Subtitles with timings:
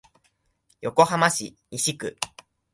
[0.81, 2.17] 横浜市西区